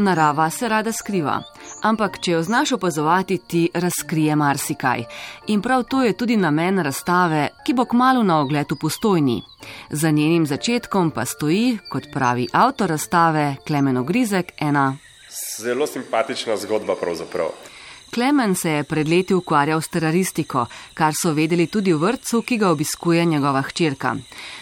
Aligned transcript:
Narava 0.00 0.50
se 0.50 0.68
rada 0.68 0.92
skriva, 0.92 1.42
ampak 1.82 2.18
če 2.24 2.32
jo 2.32 2.42
znaš 2.42 2.72
opazovati, 2.72 3.36
ti 3.38 3.68
razkrije 3.74 4.36
marsikaj. 4.36 5.04
In 5.52 5.60
prav 5.62 5.84
to 5.84 6.02
je 6.02 6.16
tudi 6.16 6.36
namen 6.36 6.78
razstave, 6.78 7.48
ki 7.66 7.74
bo 7.74 7.84
kmalo 7.84 8.22
na 8.22 8.38
ogled 8.40 8.72
v 8.72 8.78
postojni. 8.80 9.42
Za 9.90 10.10
njenim 10.10 10.46
začetkom 10.46 11.10
pa 11.10 11.24
stoji, 11.24 11.78
kot 11.90 12.08
pravi 12.14 12.48
avtor 12.52 12.88
razstave 12.88 13.56
Klemeno 13.66 14.04
Grizek, 14.04 14.52
ena. 14.58 14.96
Zelo 15.60 15.86
simpatična 15.86 16.56
zgodba 16.56 16.96
pravzaprav. 16.96 17.52
Klemen 18.14 18.54
se 18.54 18.70
je 18.70 18.84
pred 18.84 19.08
leti 19.08 19.34
ukvarjal 19.34 19.80
s 19.82 19.88
teraristiko, 19.88 20.64
kar 20.94 21.14
so 21.14 21.30
vedeli 21.32 21.66
tudi 21.70 21.92
v 21.92 22.00
vrtu, 22.02 22.42
ki 22.42 22.56
ga 22.58 22.70
obiskuje 22.70 23.24
njegova 23.24 23.62
hčerka. 23.62 24.16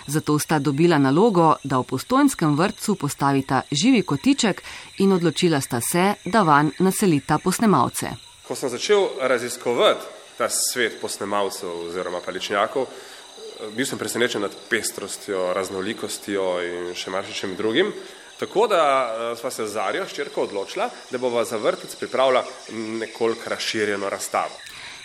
Zato 0.07 0.39
sta 0.39 0.59
dobila 0.59 0.99
nalogo, 0.99 1.55
da 1.65 1.79
v 1.79 1.87
postojnskem 1.89 2.57
vrtu 2.57 2.95
postavita 2.95 3.63
živi 3.71 4.03
kotiček 4.03 4.63
in 4.99 5.13
odločila 5.13 5.61
sta 5.61 5.81
se, 5.81 6.15
da 6.25 6.43
van 6.43 6.71
naselita 6.79 7.39
posnemalce. 7.39 8.11
Ko 8.49 8.55
sem 8.55 8.69
začel 8.69 9.09
raziskovati 9.21 10.05
ta 10.39 10.49
svet 10.49 11.01
posnemalcev 11.01 11.89
oziroma 11.89 12.21
paličnjakov, 12.21 12.87
bil 13.75 13.87
sem 13.87 13.99
presenečen 13.99 14.45
nad 14.45 14.53
pestrostjo, 14.69 15.53
raznolikostjo 15.57 16.45
in 16.63 16.95
še 16.95 17.11
marsičem 17.11 17.57
drugim. 17.57 17.93
Tako 18.39 18.67
da 18.67 18.83
uh, 18.83 19.39
sva 19.39 19.51
se 19.51 19.67
z 19.67 19.73
Zarijo 19.73 20.07
ščirko 20.07 20.45
odločila, 20.47 20.89
da 21.11 21.19
bova 21.19 21.45
za 21.45 21.57
vrtec 21.57 21.95
pripravila 21.99 22.45
nekoliko 22.73 23.51
razširjeno 23.51 24.09
razstavo. 24.09 24.55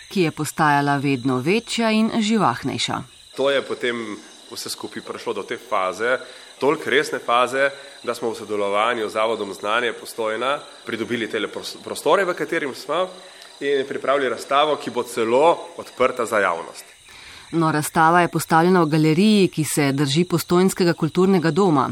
Ki 0.08 0.28
je 0.28 0.30
postajala 0.30 0.96
vedno 1.02 1.40
večja 1.42 1.90
in 1.90 2.12
živahnejša. 2.20 3.02
To 3.36 3.50
je 3.50 3.62
potem 3.62 4.16
vse 4.52 4.70
skupaj 4.70 5.02
prišlo 5.02 5.34
do 5.34 5.42
te 5.42 5.58
faze, 5.58 6.18
toliko 6.58 6.90
resne 6.90 7.18
faze, 7.18 7.70
da 8.02 8.14
smo 8.14 8.30
v 8.30 8.38
sodelovanju 8.38 9.08
z 9.08 9.12
Zavodom 9.12 9.54
znanje 9.54 9.92
postojna 9.92 10.58
pridobili 10.86 11.30
tele 11.30 11.48
prostore, 11.84 12.24
v 12.24 12.34
katerim 12.34 12.74
smo 12.74 13.08
in 13.60 13.86
pripravili 13.88 14.28
razstavo, 14.28 14.76
ki 14.76 14.90
bo 14.90 15.02
celo 15.02 15.58
odprta 15.76 16.26
za 16.26 16.38
javnost. 16.38 16.93
No, 17.50 17.72
razstava 17.72 18.20
je 18.20 18.28
postavljena 18.28 18.82
v 18.82 18.86
galeriji, 18.86 19.48
ki 19.48 19.64
se 19.64 19.92
drži 19.92 20.24
postojnskega 20.24 20.92
kulturnega 20.92 21.50
doma. 21.50 21.90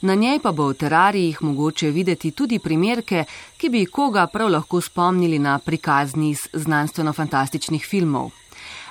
Na 0.00 0.14
njej 0.14 0.40
pa 0.42 0.52
bo 0.52 0.68
v 0.68 0.74
terarijih 0.74 1.42
mogoče 1.42 1.90
videti 1.90 2.30
tudi 2.30 2.58
primerke, 2.58 3.24
ki 3.56 3.68
bi 3.68 3.86
koga 3.86 4.26
prav 4.26 4.50
lahko 4.50 4.80
spomnili 4.80 5.38
na 5.38 5.58
prikazni 5.58 6.30
iz 6.30 6.48
znanstveno-fantastičnih 6.52 7.86
filmov. 7.90 8.30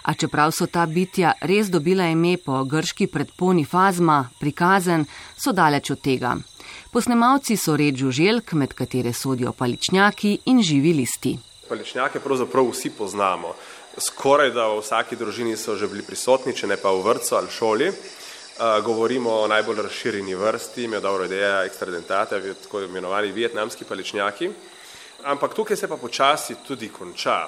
A 0.04 0.14
čeprav 0.14 0.52
so 0.52 0.68
ta 0.68 0.86
bitja 0.86 1.34
res 1.42 1.70
dobila 1.72 2.08
ime 2.12 2.38
po 2.38 2.64
grški 2.64 3.08
predponi 3.08 3.66
fazma, 3.66 4.30
prikazen, 4.40 5.06
so 5.38 5.52
daleč 5.52 5.92
od 5.92 6.02
tega. 6.02 6.36
Posnemalci 6.92 7.58
so 7.58 7.76
reč 7.78 8.00
žuželk, 8.00 8.54
med 8.54 8.74
katere 8.74 9.14
sodijo 9.14 9.52
paličnjaki 9.52 10.38
in 10.46 10.62
živi 10.62 10.94
listi. 10.94 11.38
Paličnjake 11.70 12.20
pravzaprav 12.20 12.70
vsi 12.70 12.90
poznamo 12.90 13.56
skoraj 13.98 14.52
da 14.52 14.68
v 14.68 14.82
vsaki 14.82 15.16
družini 15.16 15.58
so 15.58 15.76
že 15.76 15.88
bili 15.88 16.04
prisotni, 16.04 16.56
če 16.56 16.68
ne 16.68 16.78
pa 16.78 16.92
v 16.92 17.04
vrtu 17.06 17.36
ali 17.36 17.52
šoli. 17.52 17.90
Uh, 17.90 18.78
govorimo 18.86 19.32
o 19.42 19.48
najbolj 19.48 19.82
razširjeni 19.82 20.36
vrsti, 20.36 20.84
imajo 20.84 21.02
dobro 21.02 21.26
idejo, 21.26 21.64
ekstradentate, 21.66 22.42
tako 22.64 22.82
imenovani 22.82 23.32
vietnamski 23.32 23.86
paličnjaki. 23.86 24.50
Ampak 25.24 25.54
tukaj 25.54 25.78
se 25.78 25.88
pa 25.88 25.98
počasi 25.98 26.56
tudi 26.68 26.90
konča. 26.90 27.48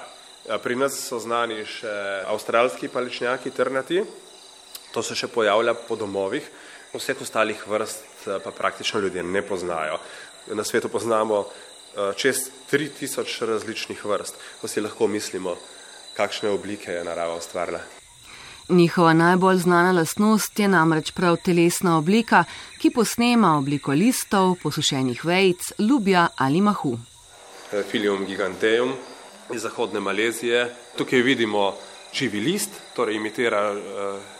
Pri 0.62 0.76
nas 0.76 0.94
so 1.08 1.18
znani 1.18 1.64
še 1.66 1.92
avstralski 2.30 2.88
paličnjaki, 2.88 3.50
trnati, 3.50 4.02
to 4.94 5.02
se 5.02 5.14
še 5.18 5.28
pojavlja 5.28 5.74
po 5.88 5.96
domovih, 5.98 6.46
vseh 6.94 7.20
ostalih 7.20 7.60
vrst 7.68 8.28
pa 8.44 8.50
praktično 8.50 9.00
ljudje 9.00 9.22
ne 9.22 9.42
poznajo. 9.42 9.98
Na 10.54 10.64
svetu 10.64 10.88
poznamo 10.88 11.44
čez 12.16 12.48
3000 12.70 13.46
različnih 13.46 14.04
vrst, 14.04 14.38
ko 14.60 14.68
si 14.68 14.80
lahko 14.80 15.06
mislimo, 15.06 15.56
kakšne 16.16 16.48
oblike 16.48 16.92
je 16.92 17.04
narava 17.04 17.36
ustvarila. 17.36 17.80
Njihova 18.68 19.12
najbolj 19.12 19.56
znana 19.56 19.92
lastnost 19.92 20.58
je 20.58 20.68
namreč 20.68 21.12
prav 21.14 21.36
telesna 21.44 21.98
oblika, 21.98 22.44
ki 22.78 22.90
posnema 22.90 23.56
obliko 23.58 23.92
listov, 23.92 24.56
posušenih 24.62 25.24
vejc, 25.24 25.60
lubja 25.78 26.28
ali 26.36 26.60
mahu. 26.60 26.96
Filium 27.90 28.24
giganteum 28.26 28.92
iz 29.54 29.62
zahodne 29.62 30.00
Malezije. 30.00 30.74
Tukaj 30.96 31.22
vidimo 31.22 31.74
živi 32.12 32.40
list, 32.40 32.70
torej 32.96 33.16
imitira 33.16 33.72
uh, 33.72 33.78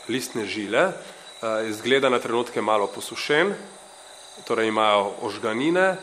listne 0.08 0.46
žile. 0.46 0.86
Uh, 0.86 1.70
izgleda 1.70 2.08
na 2.08 2.18
trenutke 2.18 2.62
malo 2.62 2.86
posušen, 2.86 3.54
torej 4.44 4.68
imajo 4.68 5.12
ožganine, 5.22 5.96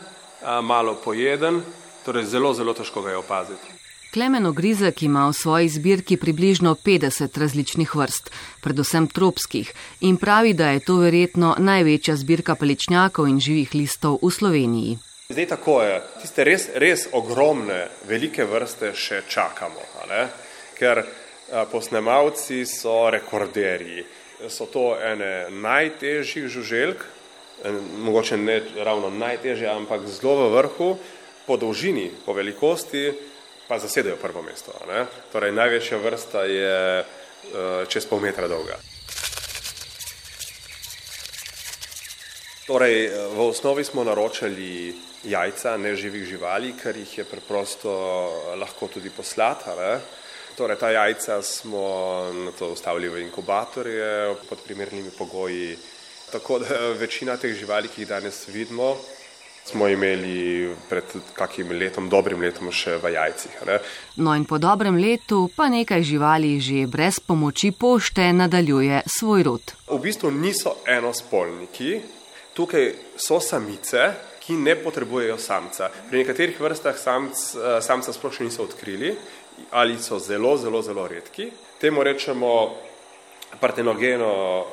malo 0.62 0.94
pojeden, 1.04 1.62
torej 2.04 2.24
zelo, 2.24 2.54
zelo 2.54 2.72
težko 2.74 3.02
ga 3.02 3.10
je 3.10 3.16
opaziti. 3.16 3.73
Klemen 4.14 4.46
Ogrizek 4.46 5.02
ima 5.02 5.26
v 5.28 5.32
svoji 5.32 5.68
zbirki 5.68 6.16
približno 6.16 6.76
50 6.78 7.38
različnih 7.38 7.94
vrst, 7.96 8.30
predvsem 8.62 9.08
tropskih, 9.10 9.72
in 10.00 10.16
pravi, 10.22 10.52
da 10.54 10.68
je 10.70 10.84
to 10.86 11.00
verjetno 11.02 11.56
največja 11.58 12.14
zbirka 12.16 12.54
paličnjakov 12.54 13.26
in 13.26 13.40
živih 13.42 13.74
listov 13.74 14.20
v 14.22 14.30
Sloveniji. 14.30 14.98
Zdaj 15.34 15.48
tako 15.50 15.80
je, 15.82 15.98
tiste 16.22 16.46
res, 16.46 16.68
res 16.78 17.08
ogromne, 17.10 17.88
velike 18.06 18.46
vrste 18.46 18.92
še 18.94 19.24
čakamo, 19.26 19.82
ker 20.78 21.02
posnemalci 21.74 22.62
so 22.70 23.10
rekorderji. 23.10 24.06
So 24.46 24.70
to 24.70 24.94
ene 24.94 25.50
najtežjih 25.50 26.46
žuželk, 26.46 27.02
mogoče 27.98 28.38
ne 28.38 28.62
ravno 28.78 29.10
najtežje, 29.10 29.66
ampak 29.74 30.06
zelo 30.06 30.46
v 30.46 30.50
vrhu, 30.54 30.96
po 31.46 31.58
dolžini, 31.58 32.12
po 32.24 32.32
velikosti, 32.32 33.33
pa 33.68 33.78
zasedajo 33.78 34.16
prvo 34.16 34.42
mesto. 34.42 34.72
Ne? 34.88 35.06
Torej, 35.32 35.52
največja 35.52 35.98
vrsta 35.98 36.44
je 36.44 37.04
uh, 37.04 37.88
čez 37.88 38.06
pol 38.06 38.20
metra 38.20 38.48
dolga. 38.48 38.76
Torej, 42.64 43.06
eh, 43.06 43.12
v 43.36 43.40
osnovi 43.44 43.84
smo 43.84 44.04
naročali 44.04 44.96
jajca 45.24 45.76
neživih 45.76 46.24
živali, 46.24 46.72
ker 46.72 46.96
jih 46.96 47.18
je 47.18 47.24
preprosto 47.28 47.92
eh, 47.92 48.56
lahko 48.56 48.88
tudi 48.88 49.10
poslati. 49.12 49.68
Torej, 50.56 50.78
ta 50.80 50.90
jajca 50.90 51.42
smo 51.42 51.84
na 52.32 52.52
to 52.56 52.72
ustavili 52.72 53.08
v 53.08 53.20
inkubatorje 53.28 54.34
pod 54.48 54.64
primernimi 54.64 55.10
pogoji. 55.10 55.76
Tako 56.32 56.58
da 56.58 56.78
večina 56.96 57.36
teh 57.36 57.52
živali, 57.52 57.88
ki 57.88 58.00
jih 58.00 58.08
danes 58.08 58.48
vidimo, 58.48 58.96
smo 59.64 59.88
imeli 59.88 60.68
pred 60.88 61.04
kakim 61.32 61.72
letom, 61.72 62.08
dobrim 62.08 62.40
letom 62.40 62.68
še 62.72 62.98
v 63.02 63.14
jajcih. 63.14 63.56
Ne? 63.66 63.78
No 64.20 64.34
in 64.36 64.44
po 64.44 64.58
dobrem 64.58 64.98
letu 65.00 65.48
pa 65.56 65.68
nekaj 65.72 66.04
živali 66.04 66.60
že 66.60 66.86
brez 66.86 67.18
pomoči 67.20 67.72
pošte 67.72 68.32
nadaljuje 68.32 69.02
svoj 69.08 69.42
rod. 69.42 69.74
V 69.88 69.98
bistvu 70.04 70.30
niso 70.30 70.76
enospolniki, 70.86 72.00
tukaj 72.54 72.92
so 73.16 73.40
samice, 73.40 74.12
ki 74.44 74.58
ne 74.60 74.76
potrebujejo 74.76 75.38
samca. 75.40 75.88
Pri 76.10 76.20
nekaterih 76.20 76.60
vrstah 76.60 76.98
samc, 77.00 77.32
eh, 77.32 77.80
samca 77.80 78.12
sploh 78.12 78.32
še 78.32 78.44
niso 78.44 78.62
odkrili 78.62 79.16
ali 79.70 79.98
so 80.02 80.18
zelo, 80.18 80.56
zelo, 80.58 80.82
zelo 80.82 81.06
redki. 81.08 81.48
Temu 81.80 82.02
rečemo 82.02 82.74
partenogeno 83.60 84.60
uh, 84.60 84.66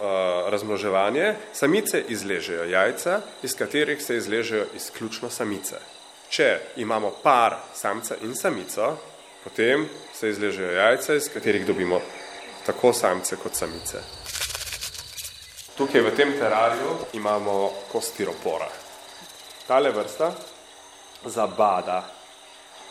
razmnoževanje, 0.52 1.36
samice 1.54 2.04
izležejo 2.08 2.64
jajca, 2.64 3.22
iz 3.44 3.56
katerih 3.56 4.04
se 4.04 4.18
izležejo 4.18 4.66
izključno 4.76 5.30
samice. 5.30 5.80
Če 6.30 6.60
imamo 6.76 7.12
par 7.24 7.56
samca 7.74 8.16
in 8.24 8.36
samico, 8.36 8.98
potem 9.44 9.90
se 10.14 10.30
izležejo 10.30 10.72
jajca, 10.72 11.16
iz 11.16 11.30
katerih 11.34 11.66
dobimo 11.66 12.02
tako 12.66 12.94
samce 12.94 13.36
kot 13.36 13.56
samice. 13.56 14.00
Tukaj 15.78 16.02
v 16.02 16.16
tem 16.16 16.34
terariju 16.40 16.96
imamo 17.14 17.72
kostiropora. 17.92 18.70
Tale 19.68 19.92
vrsta 19.92 20.32
zabada 21.26 22.04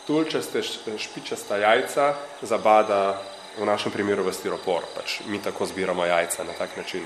tulčaste 0.07 0.61
špičasta 0.97 1.57
jajca, 1.57 2.13
zabada 2.41 3.21
v 3.57 3.65
našem 3.65 3.91
primeru 3.91 4.23
v 4.23 4.33
stiropor, 4.33 4.85
pač 4.95 5.21
mi 5.27 5.41
tako 5.41 5.65
zbiramo 5.65 6.05
jajca 6.05 6.43
na 6.43 6.53
tak 6.57 6.77
način. 6.77 7.03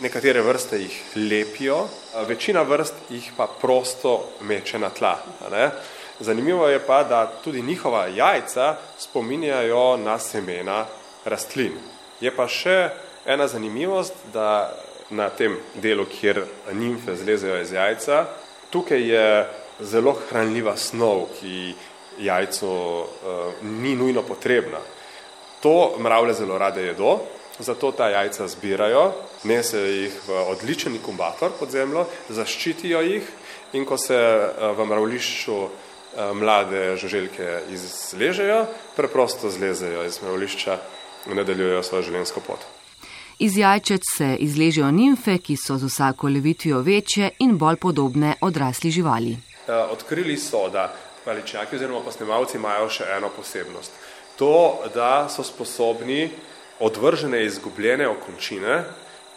Nekatere 0.00 0.42
vrste 0.42 0.78
jih 0.78 0.94
lepijo, 1.16 1.88
večina 2.26 2.62
vrst 2.62 2.94
jih 3.10 3.32
pa 3.36 3.46
prosto 3.60 4.28
meče 4.40 4.78
na 4.78 4.90
tla. 4.90 5.18
Ne? 5.50 5.70
Zanimivo 6.20 6.68
je 6.68 6.78
pa, 6.78 7.02
da 7.04 7.26
tudi 7.44 7.62
njihova 7.62 8.06
jajca 8.06 8.76
spominjajo 8.98 9.96
na 9.96 10.18
semena 10.18 10.86
rastlin. 11.24 11.78
Je 12.20 12.30
pa 12.34 12.48
še 12.48 12.90
ena 13.26 13.46
zanimivost, 13.46 14.14
da 14.32 14.74
na 15.10 15.30
tem 15.30 15.56
delu, 15.74 16.04
kjer 16.06 16.42
nimfe 16.72 17.16
zlezejo 17.16 17.60
iz 17.62 17.72
jajca, 17.72 18.26
tukaj 18.70 19.02
je 19.02 19.46
zelo 19.80 20.16
hranljiva 20.28 20.76
snov, 20.76 21.28
ki 21.40 21.74
jajcu 22.18 22.68
uh, 22.68 23.06
ni 23.62 23.94
nujno 23.96 24.22
potrebna. 24.22 24.78
To 25.62 25.96
mravlje 25.98 26.34
zelo 26.34 26.58
rade 26.58 26.82
jedo 26.82 27.18
zato 27.58 27.92
ta 27.92 28.08
jajca 28.08 28.48
zbirajo, 28.48 29.12
nesejo 29.44 29.86
jih 29.86 30.14
v 30.26 30.40
odličen 30.54 30.94
inkubator 30.94 31.52
pod 31.58 31.70
zemljo, 31.70 32.06
zaščitijo 32.28 33.00
jih 33.02 33.30
in 33.72 33.84
ko 33.84 33.98
se 33.98 34.18
v 34.76 34.86
mravlišču 34.86 35.58
mlade 36.34 36.96
žuželke 36.96 37.62
izležejo, 37.74 38.66
preprosto 38.96 39.50
zlezejo 39.50 40.04
iz 40.06 40.22
mravlišča 40.22 40.78
in 41.28 41.36
nadaljujejo 41.36 41.82
svojo 41.82 42.08
življenjsko 42.08 42.40
pot. 42.46 42.64
Iz 43.38 43.56
jajčec 43.56 44.02
se 44.16 44.32
izležejo 44.42 44.90
nimfe, 44.90 45.36
ki 45.38 45.54
so 45.56 45.76
z 45.78 45.86
vsako 45.86 46.30
levitvijo 46.32 46.80
večje 46.82 47.30
in 47.44 47.58
bolj 47.58 47.76
podobne 47.76 48.34
odrasli 48.40 48.90
živali. 48.90 49.36
Odkrili 49.68 50.36
so, 50.36 50.68
da 50.72 50.88
paličnjaki 51.24 51.76
oziroma 51.76 52.00
posnemalci 52.02 52.56
imajo 52.56 52.88
še 52.90 53.04
eno 53.18 53.28
posebnost. 53.36 53.92
To, 54.38 54.78
da 54.94 55.26
so 55.28 55.42
sposobni 55.42 56.30
odvržene 56.78 57.42
izgubljene 57.44 58.08
okončine, 58.08 58.84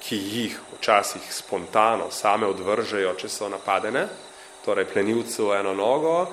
ki 0.02 0.18
jih 0.18 0.60
včasih 0.78 1.22
spontano 1.34 2.12
same 2.12 2.46
odvržejo, 2.46 3.14
če 3.18 3.30
so 3.30 3.50
napadene, 3.50 4.08
torej 4.66 4.86
plenilcu 4.90 5.52
eno 5.58 5.74
nogo, 5.74 6.28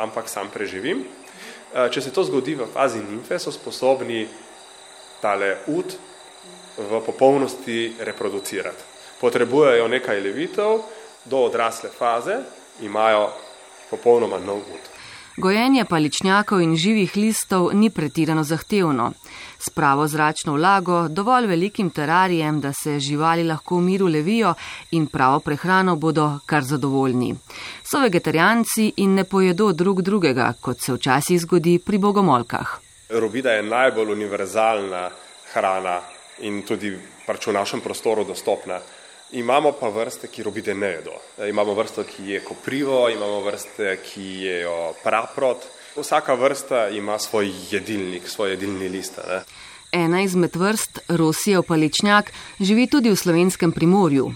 ampak 0.00 0.28
sam 0.28 0.50
preživim. 0.52 1.04
Če 1.72 2.00
se 2.04 2.12
to 2.12 2.24
zgodi 2.28 2.54
v 2.54 2.68
fazi 2.68 3.00
nimfe, 3.00 3.38
so 3.40 3.52
sposobni 3.52 4.26
tale 5.20 5.54
ud 5.72 5.96
v 6.76 7.00
popolnosti 7.04 7.96
reproducirati. 8.00 8.84
Potrebujejo 9.20 9.88
nekaj 9.88 10.20
levitev 10.20 10.82
do 11.24 11.44
odrasle 11.48 11.88
faze, 11.88 12.40
imajo 12.84 13.30
popolnoma 13.90 14.40
nov 14.44 14.60
ud. 14.60 14.92
Gojenje 15.36 15.84
paličnjakov 15.84 16.60
in 16.60 16.74
živih 16.76 17.16
listov 17.16 17.70
ni 17.72 17.90
pretirano 17.90 18.42
zahtevno. 18.44 19.12
S 19.58 19.70
pravo 19.70 20.04
zračno 20.08 20.52
vlago, 20.52 21.08
dovolj 21.08 21.46
velikim 21.46 21.90
terarijem, 21.90 22.60
da 22.60 22.72
se 22.72 22.98
živali 23.00 23.44
lahko 23.44 23.76
v 23.76 23.80
miru 23.80 24.06
levijo 24.06 24.54
in 24.90 25.06
pravo 25.06 25.40
prehrano 25.40 25.96
bodo 25.96 26.38
kar 26.46 26.64
zadovoljni. 26.64 27.34
So 27.82 28.00
vegetarijanci 28.00 28.92
in 28.96 29.14
ne 29.14 29.24
pojedo 29.24 29.72
drug 29.72 30.02
drugega, 30.02 30.52
kot 30.60 30.80
se 30.80 30.92
včasih 30.92 31.40
zgodi 31.40 31.78
pri 31.78 31.98
bogomolkah. 31.98 32.80
Robida 33.08 33.52
je 33.52 33.62
najbolj 33.62 34.12
univerzalna 34.12 35.10
hrana 35.54 36.00
in 36.40 36.62
tudi 36.62 36.92
pač 37.26 37.46
v 37.46 37.52
našem 37.52 37.80
prostoru 37.80 38.24
dostopna. 38.24 38.80
Imamo 39.32 39.72
pa 39.72 39.88
vrste, 39.88 40.28
ki 40.28 40.42
robide 40.42 40.74
ne 40.74 40.86
jedo. 40.86 41.12
Imamo 41.48 41.74
vrsto, 41.74 42.04
ki 42.04 42.30
je 42.30 42.40
koprivo, 42.44 43.08
imamo 43.08 43.40
vrste, 43.40 43.96
ki 44.04 44.24
jejo 44.44 44.92
praprot. 45.04 45.64
Vsaka 45.96 46.34
vrsta 46.34 46.88
ima 46.88 47.18
svoj 47.18 47.52
jedilnik, 47.70 48.28
svoj 48.28 48.50
jedilni 48.50 48.88
list. 48.88 49.16
Ne? 49.28 49.40
Ena 49.92 50.22
izmed 50.22 50.56
vrst, 50.56 50.98
Rosijev 51.08 51.62
paličnjak, 51.62 52.32
živi 52.60 52.86
tudi 52.86 53.10
v 53.10 53.16
slovenskem 53.16 53.72
primorju. 53.72 54.30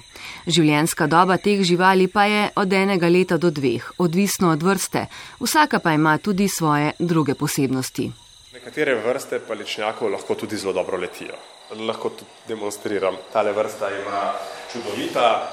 Življenjska 0.46 1.06
doba 1.06 1.36
teh 1.36 1.60
živali 1.64 2.08
pa 2.12 2.24
je 2.24 2.48
od 2.56 2.72
enega 2.72 3.08
leta 3.08 3.36
do 3.36 3.50
dveh, 3.50 3.90
odvisno 3.98 4.52
od 4.52 4.62
vrste. 4.62 5.06
Vsaka 5.40 5.78
pa 5.78 5.92
ima 5.92 6.18
tudi 6.18 6.48
svoje 6.48 6.92
druge 6.98 7.34
posebnosti. 7.34 8.10
Nekatere 8.52 8.94
vrste 9.00 9.40
paličnjakov 9.48 10.12
lahko 10.12 10.34
tudi 10.34 10.56
zelo 10.56 10.72
dobro 10.72 10.96
letijo. 10.96 11.36
Lahko 11.70 12.10
tudi 12.10 12.30
demonstriram. 12.48 13.16
Tale 13.32 13.52
vrsta 13.52 13.90
ima 13.90 14.32
čudovita 14.72 15.52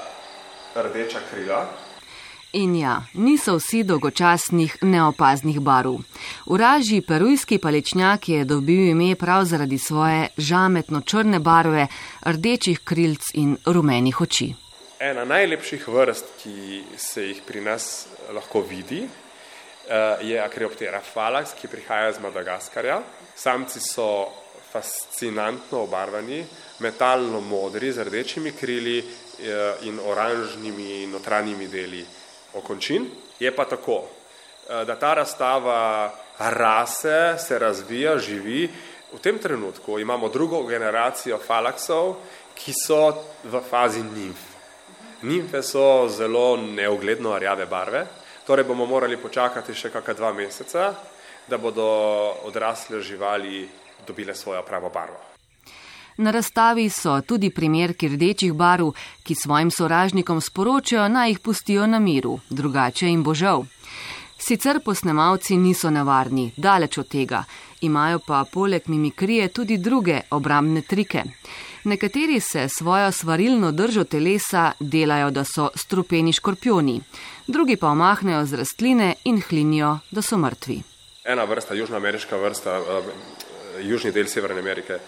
rdeča 0.74 1.18
krila. 1.30 1.66
In 2.54 2.76
ja, 2.76 3.02
niso 3.14 3.56
vsi 3.58 3.82
dolgočasnih, 3.82 4.76
neopaznih 4.82 5.58
barv. 5.60 5.96
Uražji 6.46 7.00
perujski 7.02 7.58
palečnjak 7.58 8.28
je 8.28 8.44
dobil 8.44 8.88
ime 8.92 9.16
prav 9.18 9.44
zaradi 9.44 9.78
svoje 9.78 10.28
žametno 10.36 11.00
črne 11.00 11.38
barve, 11.38 11.86
rdečih 12.22 12.78
krilc 12.84 13.34
in 13.34 13.56
rumenih 13.66 14.20
oči. 14.20 14.54
Ena 15.00 15.24
najlepših 15.24 15.88
vrst, 15.88 16.30
ki 16.42 16.84
se 16.96 17.26
jih 17.26 17.42
pri 17.46 17.60
nas 17.60 18.06
lahko 18.30 18.62
vidi, 18.62 19.02
je 20.22 20.38
Akrioptera 20.40 21.02
falax, 21.02 21.58
ki 21.58 21.68
prihaja 21.68 22.14
iz 22.14 22.22
Madagaskarja. 22.22 23.02
Samci 23.34 23.80
so 23.80 24.30
fascinantno 24.74 25.84
obarvani, 25.86 26.42
metalno 26.82 27.40
modri 27.40 27.92
z 27.92 28.02
rdečimi 28.04 28.52
krili 28.52 28.98
in 29.86 30.00
oranžnimi 30.02 31.06
notranjimi 31.06 31.68
deli 31.68 32.02
okončin. 32.54 33.06
Je 33.38 33.54
pa 33.54 33.64
tako, 33.64 34.02
da 34.66 34.96
ta 34.98 35.14
razstava 35.14 36.10
rase 36.38 37.36
se 37.38 37.58
razvija, 37.58 38.18
živi. 38.18 38.70
V 39.12 39.18
tem 39.22 39.38
trenutku 39.38 39.98
imamo 39.98 40.28
drugo 40.28 40.64
generacijo 40.66 41.38
falaksov, 41.38 42.16
ki 42.54 42.72
so 42.74 43.14
v 43.44 43.60
fazi 43.70 44.02
nimf. 44.02 44.42
Nimfe 45.22 45.62
so 45.62 46.08
zelo 46.08 46.56
neugledno 46.56 47.38
rjave 47.38 47.66
barve, 47.66 48.06
torej 48.46 48.66
bomo 48.66 48.86
morali 48.86 49.16
počakati 49.16 49.74
še 49.74 49.90
kakšna 49.94 50.14
dva 50.18 50.32
meseca, 50.32 50.90
da 51.46 51.58
bodo 51.58 51.86
odrasle 52.44 53.00
živali 53.02 53.68
dobile 54.06 54.34
svojo 54.34 54.62
pravo 54.62 54.90
barvo. 54.90 55.16
Na 56.16 56.30
razstavi 56.30 56.88
so 56.90 57.20
tudi 57.20 57.50
primerki 57.50 58.08
rdečih 58.08 58.52
barv, 58.52 58.92
ki 59.22 59.34
svojim 59.34 59.70
sovražnikom 59.70 60.40
sporočajo, 60.40 61.08
naj 61.08 61.30
jih 61.30 61.38
pustijo 61.38 61.86
na 61.86 61.98
miru, 61.98 62.38
drugače 62.50 63.08
jim 63.08 63.22
bo 63.24 63.34
žal. 63.34 63.64
Sicer 64.38 64.80
posnemalci 64.84 65.56
niso 65.56 65.90
nevarni, 65.90 66.52
daleč 66.56 66.98
od 66.98 67.08
tega, 67.08 67.44
imajo 67.80 68.18
pa 68.26 68.44
poleg 68.52 68.82
mimikrije 68.86 69.48
tudi 69.48 69.78
druge 69.78 70.20
obrambne 70.30 70.82
trike. 70.82 71.22
Nekateri 71.84 72.40
se 72.40 72.68
svojo 72.68 73.12
svarilno 73.12 73.72
držo 73.72 74.04
telesa 74.04 74.72
delajo, 74.80 75.30
da 75.30 75.44
so 75.44 75.70
strupeni 75.74 76.32
škorpioni, 76.32 77.00
drugi 77.46 77.76
pa 77.76 77.88
omahnejo 77.88 78.46
z 78.46 78.54
rastline 78.54 79.14
in 79.24 79.42
hlinijo, 79.48 79.98
da 80.10 80.22
so 80.22 80.38
mrtvi. 80.38 80.82
Ena 81.24 81.44
vrsta, 81.44 81.74
južnoameriška 81.74 82.36
vrsta, 82.36 82.80
južni 83.80 84.12
del 84.12 84.28
Severne 84.28 84.60
Amerike, 84.60 84.98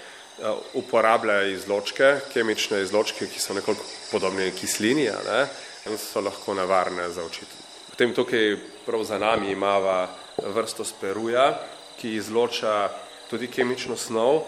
uporablja 0.75 1.43
izločke, 1.49 2.17
kemične 2.33 2.83
izločke, 2.83 3.27
ki 3.27 3.41
so 3.41 3.55
nekoliko 3.57 3.85
podobne 4.11 4.51
kislini 4.53 5.09
ne, 5.09 5.47
in 5.87 5.99
so 5.99 6.21
lahko 6.21 6.55
nevarne 6.55 7.09
za 7.11 7.25
oči. 7.25 7.47
Potem 7.91 8.13
tukaj 8.15 8.57
prav 8.87 9.05
za 9.05 9.19
nami 9.19 9.53
imava 9.53 10.09
vrsto 10.53 10.85
speruja, 10.85 11.55
ki 11.97 12.17
izloča 12.19 12.91
tudi 13.31 13.49
kemično 13.49 13.97
snov, 13.97 14.43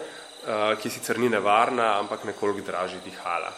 ki 0.81 0.89
sicer 0.89 1.17
ni 1.19 1.29
nevarna, 1.29 1.97
ampak 1.99 2.23
nekoliko 2.29 2.61
draži 2.67 3.01
dihala. 3.05 3.49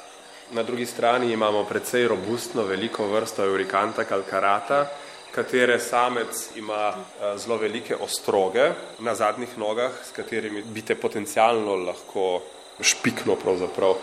Na 0.52 0.64
drugi 0.64 0.86
strani 0.86 1.32
imamo 1.32 1.64
precej 1.64 2.08
robustno 2.08 2.64
veliko 2.64 3.08
vrsto 3.08 3.44
Euricanta 3.44 4.04
calcarata, 4.04 4.86
katere 5.32 5.80
samec 5.80 6.56
ima 6.56 6.94
zelo 7.38 7.58
velike 7.58 7.96
ostroge 7.96 8.72
na 9.00 9.16
zadnjih 9.16 9.58
nogah, 9.58 9.92
s 10.06 10.12
katerimi 10.16 10.62
bi 10.62 10.82
te 10.82 10.96
potencialno 10.96 11.76
lahko 11.76 12.42
špikno 12.82 13.36
pravzaprav. 13.36 13.96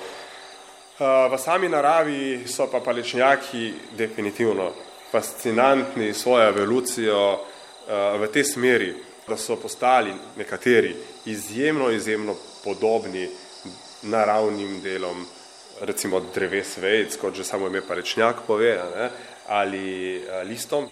V 1.31 1.39
sami 1.39 1.69
naravi 1.69 2.49
so 2.49 2.67
pa 2.71 2.81
palečnjaki 2.81 3.73
definitivno 3.97 4.73
fascinantni 5.11 6.15
svojo 6.15 6.49
evolucijo 6.49 7.39
v 8.19 8.27
tej 8.33 8.45
smeri, 8.45 8.95
da 9.29 9.37
so 9.37 9.57
postali 9.57 10.13
nekateri 10.37 10.97
izjemno, 11.25 11.91
izjemno 11.91 12.35
podobni 12.65 13.29
naravnim 14.03 14.81
delom, 14.81 15.27
recimo 15.81 16.21
dreves 16.35 16.77
vejc, 16.79 17.17
kot 17.21 17.35
že 17.35 17.45
samo 17.45 17.67
ime 17.67 17.81
palečnjak 17.81 18.47
pove, 18.47 18.75
ne, 18.97 19.11
ali 19.49 20.23
listom. 20.45 20.89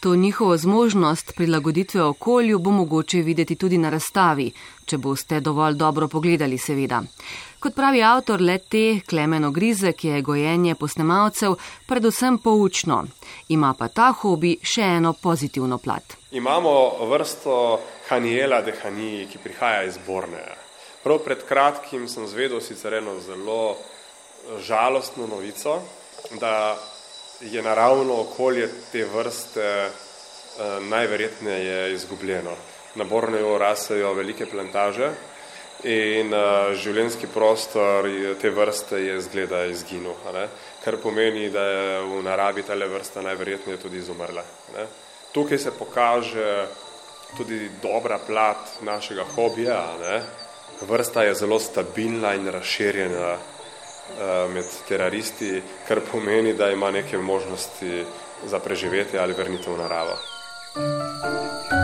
To 0.00 0.16
njihovo 0.16 0.56
zmožnost 0.56 1.32
prilagoditve 1.36 2.02
okolju 2.02 2.58
bo 2.58 2.70
mogoče 2.70 3.18
videti 3.18 3.56
tudi 3.56 3.78
na 3.78 3.90
razstavi, 3.90 4.52
če 4.86 4.98
boste 4.98 5.40
dovolj 5.40 5.74
dobro 5.74 6.08
pogledali, 6.08 6.58
seveda. 6.58 7.02
Kot 7.60 7.74
pravi 7.74 8.00
avtor 8.02 8.40
le 8.40 8.58
te, 8.58 9.00
Klemeno 9.08 9.50
Grizek, 9.50 10.04
je 10.04 10.22
gojenje 10.22 10.74
posnemalcev 10.74 11.54
predvsem 11.86 12.38
poučno. 12.38 13.04
Ima 13.48 13.74
pa 13.78 13.88
ta 13.88 14.12
hobi 14.12 14.56
še 14.62 14.88
eno 14.96 15.12
pozitivno 15.12 15.78
plat. 15.78 16.16
Imamo 16.30 16.72
vrsto 17.12 17.80
Haniela 18.08 18.62
de 18.62 18.72
Haniji, 18.82 19.26
ki 19.26 19.38
prihaja 19.44 19.84
iz 19.84 20.00
Borneja. 20.06 20.56
Prav 21.04 21.20
pred 21.24 21.44
kratkim 21.48 22.08
sem 22.08 22.26
zvedel 22.26 22.60
sicer 22.64 22.94
eno 22.94 23.20
zelo 23.20 23.76
žalostno 24.58 25.26
novico, 25.26 25.82
da 26.40 26.78
je 27.40 27.62
naravno 27.62 28.20
okolje 28.20 28.68
te 28.92 29.04
vrste 29.04 29.60
eh, 29.60 29.90
najverjetneje 30.80 31.92
izgubljeno. 31.92 32.50
Na 32.94 33.04
Borneju 33.04 33.58
rasejo 33.58 34.14
velike 34.14 34.46
plantaže 34.46 35.10
in 35.84 36.34
eh, 36.34 36.74
življenjski 36.74 37.26
prostor 37.26 38.08
te 38.40 38.50
vrste 38.50 38.98
je 39.04 39.20
zgleda 39.20 39.64
izginul, 39.64 40.14
ne? 40.34 40.48
kar 40.84 40.96
pomeni, 40.96 41.50
da 41.50 41.64
je 41.64 42.00
v 42.02 42.22
naravi 42.24 42.62
tale 42.62 42.88
vrsta 42.88 43.22
najverjetneje 43.22 43.78
tudi 43.78 43.98
izumrla. 43.98 44.44
Ne? 44.76 44.86
Tukaj 45.32 45.58
se 45.58 45.70
pokaže 45.70 46.66
tudi 47.36 47.70
dobra 47.82 48.18
plat 48.18 48.80
našega 48.82 49.24
hobija, 49.36 49.84
ne? 50.00 50.22
Vrsta 50.80 51.22
je 51.22 51.34
zelo 51.34 51.58
stabilna 51.60 52.34
in 52.34 52.48
razširjena 52.48 53.36
med 54.54 54.64
teroristi, 54.88 55.62
kar 55.88 56.00
pomeni, 56.12 56.54
da 56.54 56.70
ima 56.70 56.90
neke 56.90 57.18
možnosti 57.18 58.04
za 58.46 58.58
preživetje 58.58 59.20
ali 59.20 59.32
vrnitev 59.32 59.74
v 59.74 59.78
naravo. 59.78 60.16
Thank 60.72 61.72
you. 61.72 61.79